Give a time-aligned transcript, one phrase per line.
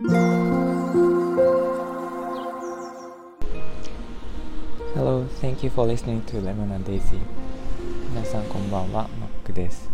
[0.00, 0.14] Hello,
[5.40, 7.18] thank you for listening to Lemon and Daisy.
[8.14, 9.90] 皆さんこんばんは、マックです。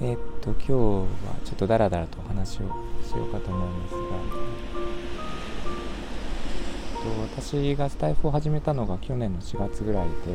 [0.00, 1.06] えーっと、今日は
[1.44, 2.62] ちょっとダラダラとお話を
[3.06, 3.98] しようかと思うんですが、
[6.98, 7.02] えっ
[7.36, 10.30] と私がスタイフを始めたのが去年の4月ぐらいで、え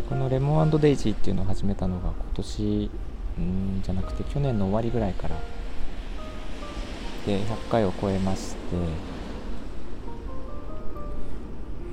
[0.00, 2.90] ーこのレモンデイジーっていうのを始めたのが今年
[3.38, 5.36] んじゃなくて去年の終わりぐらいから
[7.28, 8.58] で100回を超えまして。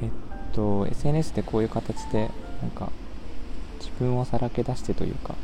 [0.01, 0.09] えっ
[0.53, 2.29] と SNS でこういう形で
[2.61, 2.89] なんか
[3.79, 5.35] 自分をさらけ出してというか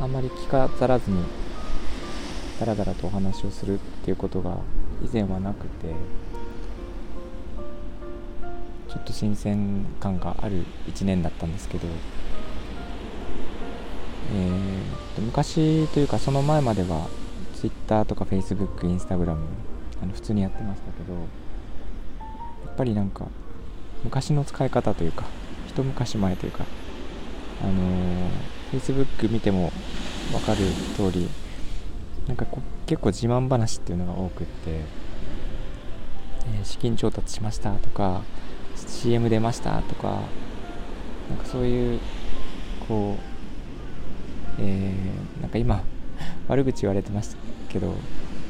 [0.00, 1.22] あんまり着飾らずに
[2.58, 4.56] ダラダラとお話をするっていうことが
[5.04, 5.88] 以前はなくて
[8.88, 11.86] ちょっと新鮮感がある1年だったんですけど、
[14.34, 17.08] えーと昔というかその前までは
[17.66, 19.36] Twitter とか Facebook、Instagram
[20.02, 21.18] あの普通にやってましたけどや
[22.72, 23.26] っぱりなんか
[24.04, 25.24] 昔の使い方というか
[25.66, 26.64] 一昔前というか
[27.62, 28.28] あのー
[28.72, 29.72] Facebook 見ても
[30.32, 30.58] 分かる
[30.96, 31.28] 通り
[32.26, 38.22] なんかこ結構自慢話っていうのが多くって、えー資金調達しましたとか
[38.76, 40.20] CM 出ましたとか
[41.28, 42.00] なんかそういう
[42.88, 43.16] こ
[44.58, 45.82] うえーなんか今
[46.48, 47.55] 悪口言われてました。
[47.76, 47.94] けど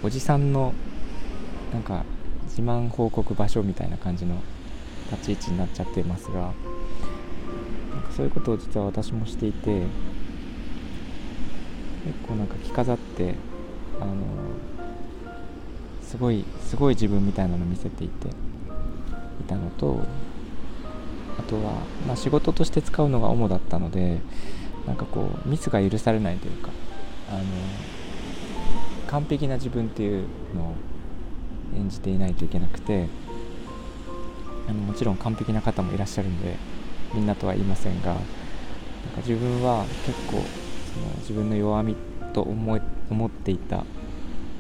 [0.05, 0.72] おじさんの
[1.72, 2.05] なんか
[2.44, 4.41] 自慢報告場所みたいな感じの
[5.10, 6.55] 立ち位置になっちゃってますがなんか
[8.16, 9.82] そういうことを実は私もしていて
[12.04, 13.34] 結構なんか着飾って
[14.00, 14.14] あの
[16.02, 18.32] すごいすごい自分みたいなの見せていてい
[19.48, 20.02] たのと
[21.38, 21.72] あとは、
[22.06, 24.20] まあ、仕事として使うのが主だったので
[24.86, 26.70] なんかこうミスが許されないというか
[27.28, 27.42] あの
[29.08, 30.74] 完璧な自分っていうのを
[31.76, 33.08] 演じていないといけなくて
[34.68, 36.56] あのもちろん完璧な方もいらっしゃるんで
[37.14, 38.25] みんなとは言いませんがなんか
[39.19, 40.32] 自分は結構
[40.94, 41.97] その自分の弱み
[42.32, 43.84] と思い思っていた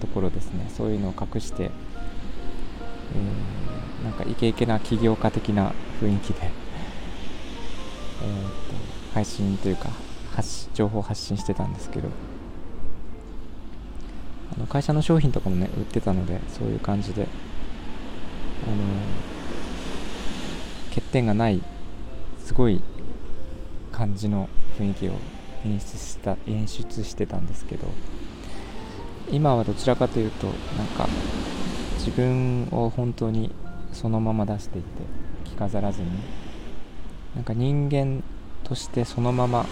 [0.00, 0.70] ところですね。
[0.76, 1.70] そういうのを隠して、えー
[4.04, 6.38] なんかイケイケな起業家的な雰囲気で、
[8.22, 8.74] えーと
[9.14, 9.88] 配信というか
[10.32, 12.08] 発情報発信してたんですけど
[14.56, 17.26] あの会社の商品とかもね売ってたのでそういう感じで。
[18.66, 18.76] あの
[20.90, 21.62] 欠点がない
[22.38, 22.80] すごい
[23.92, 25.12] 感じの雰囲気を
[25.64, 27.86] 演出した演出してたんですけど
[29.30, 30.52] 今はどちらかというとな
[30.84, 31.06] んか
[31.98, 33.52] 自分を本当に
[33.92, 34.86] そのまま出していて
[35.44, 36.08] 着飾らずに
[37.34, 38.22] なんか人間
[38.64, 39.66] としてそのまま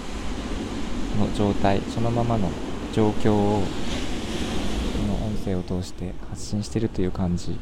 [1.19, 2.49] の状態そのままの
[2.93, 3.63] 状況を
[5.45, 7.59] 声を通して発信してるという感じ。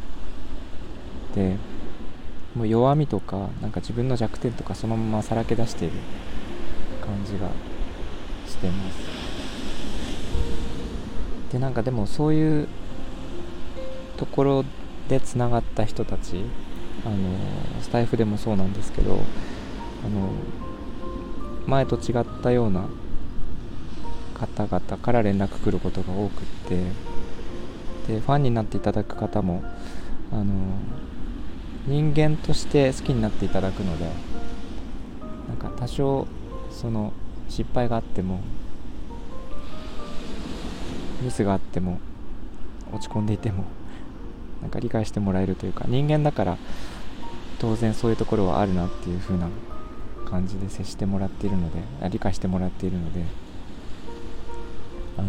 [1.34, 1.56] で
[2.54, 5.94] もう弱みとかなんか自分の弱点とかそのままさらけ出している
[7.00, 7.48] 感じが
[8.47, 8.98] してます。
[11.53, 12.69] でなんかでもそういう
[14.16, 14.64] ところ
[15.09, 16.44] でつながった人たち
[17.04, 17.16] あの
[17.81, 19.16] スタイフでもそうなんですけどあ
[20.09, 20.31] の
[21.66, 22.87] 前と違ったような
[24.34, 27.12] 方々から連絡来ることが多くって
[28.08, 29.62] でファンになっていただく方も
[30.32, 30.44] あの
[31.86, 34.06] 人間として好きになっていただくので
[35.48, 36.26] なんか多少
[36.70, 37.12] その
[37.48, 38.40] 失敗があっても
[41.20, 42.00] ミスがあっても
[42.92, 43.64] 落ち込んでいても
[44.60, 46.58] なんか理解してもらえるというか人間だから
[47.58, 49.48] 当然そういうところはあるなっていう風な
[50.28, 53.24] 感じで接してもらっているので理解してもらっているので
[55.19, 55.28] あの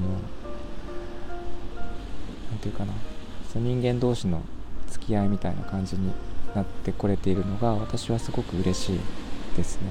[2.53, 2.93] なんていうかな。
[3.51, 4.41] その人間同士の
[4.87, 6.11] 付き合いみたいな感じに
[6.55, 8.99] なってこれているのが私はすごく嬉しい
[9.57, 9.87] ですね。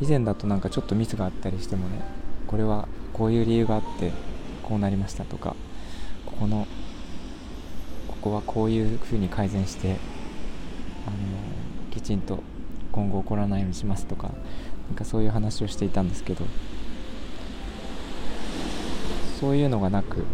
[0.00, 2.00] 以前だとなんかちょっとミスがあったりしてもね
[2.46, 4.10] これはこういう理由があって
[4.62, 5.54] こうなりましたとか
[6.26, 6.66] ここの
[8.08, 9.98] ここはこういう風に改善して
[11.06, 11.16] あの
[11.92, 12.42] きちんと
[12.90, 14.30] 今後起こらないようにしますとか
[14.88, 16.44] なんかそういう話をしていたんですけど
[19.38, 20.24] そういうのがなく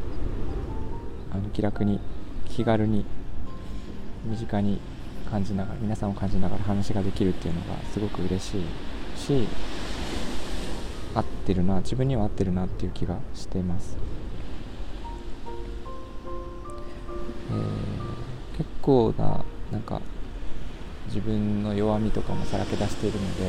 [1.39, 2.01] の気楽に
[2.49, 3.05] 気軽に
[4.25, 4.81] 身近に
[5.31, 8.63] 感じながら皆さんを感じながら話ができるっていうのがすごく嬉しい
[9.19, 9.49] し
[11.15, 13.97] 合ってるな自分には合ってるなっていう気がしています、
[17.51, 17.89] えー
[18.59, 20.01] 結構ななんか
[21.07, 23.45] 自分の弱みとかもさらけ出しているので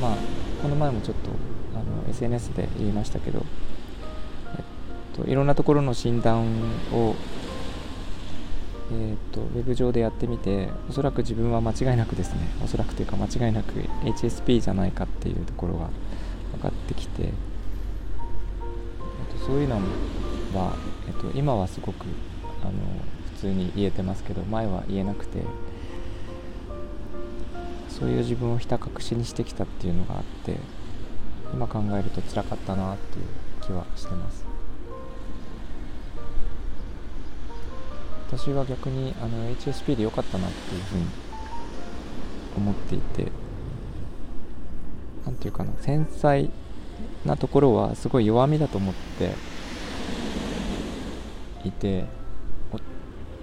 [0.00, 0.16] まあ
[0.62, 1.30] この前もちょっと
[1.74, 3.44] あの SNS で言いましたけど
[5.24, 6.46] と、いろんなところの診断
[6.92, 7.14] を、
[8.92, 13.72] えーと、ウェブ上でやってみておそらく自分は間違いなくですねおそらくというか間違いなく
[14.04, 15.90] HSP じゃないかっていうところが
[16.52, 17.30] 分かってきて、えー
[19.38, 19.82] と、そういうのは、
[21.08, 22.06] えーと今はすごく
[22.62, 22.72] あの
[23.34, 25.42] 普通に言えてますけど前は言えなくて
[27.88, 30.56] そういう自分をひた隠しにしてきたっていうのがあって
[31.52, 33.24] 今考えると辛かったなっていう
[33.62, 34.49] 気はしてます。
[38.30, 41.06] 私は逆にあの HSP で良かったなっていうふうに
[42.56, 43.32] 思っていて
[45.24, 46.48] 何て言うかな繊細
[47.24, 49.32] なところはすごい弱みだと思って
[51.64, 52.04] いて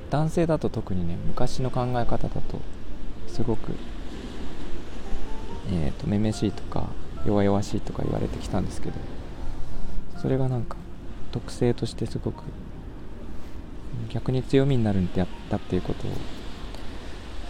[0.10, 2.62] 男性だと特にね昔の考え方だと
[3.28, 3.74] すごく
[5.70, 6.88] えーと、めめしいとか
[7.26, 8.96] 弱々しいとか言われてきたんですけど
[10.22, 10.78] それがなんか
[11.34, 12.44] 特性としてすごく
[14.10, 16.12] 逆に強みになるんだっていうことを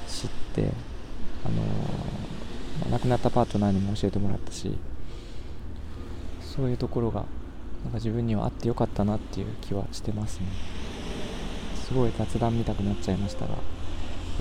[0.08, 0.72] 知って
[1.46, 4.78] あのー、亡くなったパートナーにも教えてもらったし
[6.42, 7.26] そういうところが
[7.84, 10.48] なんか自分にはあってよかったなっていう気はしてますね。
[11.88, 13.54] すごい雑談見たくなっちゃいましたが、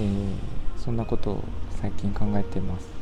[0.00, 0.34] えー、
[0.76, 1.44] そんなことを
[1.80, 2.95] 最近考えてます。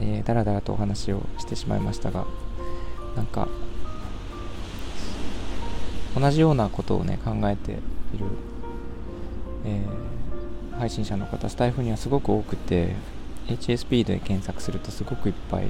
[0.00, 2.26] えー、だらだらとお話をしてしまいましたが
[3.16, 3.48] なんか
[6.18, 7.80] 同じようなことをね考えている、
[9.64, 12.94] えー、配信者の方スタイフにはすごく多くて
[13.46, 15.64] HSP で検索するとすごくいっぱい、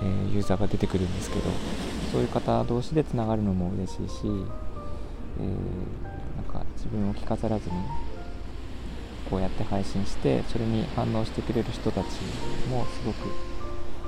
[0.00, 1.42] えー、ユーザーが出てくるんですけど
[2.12, 4.30] そういう方同士でつながるのも嬉しいし、えー、
[6.36, 7.74] なんか自分を着飾らずに
[9.30, 12.06] こうやって配信してそれに反応してくれる人たち
[12.68, 13.28] もすごく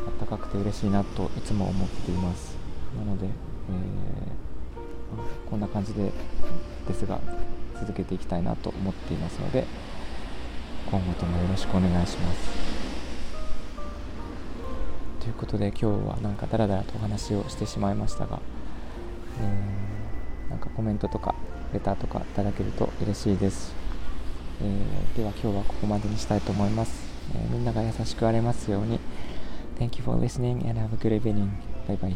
[0.07, 2.57] あったかくて嬉しいなといつも思っています。
[2.99, 3.31] なので、えー、
[5.49, 6.11] こんな感じで
[6.89, 7.21] ですが
[7.81, 9.65] 続けていきたいなと思っていますので
[10.91, 12.51] 今後ともよろしくお願いします。
[15.21, 18.41] ということで今日はなんかダラダラとお話をしてしまいましたが、
[19.41, 21.37] えー、なんかコメントとか
[21.73, 23.92] レターとかいただけると嬉しいです。
[24.62, 27.05] えー、では今日はここまでにしたいと思います、
[27.35, 29.00] えー、みんなが優しくありますように
[29.79, 31.50] Thank you for listening and have a good evening.
[31.88, 32.14] Bye bye.